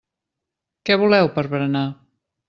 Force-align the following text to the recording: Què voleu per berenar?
Què 0.89 0.97
voleu 1.01 1.29
per 1.35 1.43
berenar? 1.51 1.83